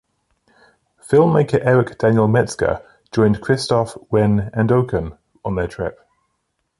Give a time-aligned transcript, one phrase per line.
[1.07, 5.99] Filmmaker Eric Daniel Metzgar joined Kristof, Wen and Okun on their trip.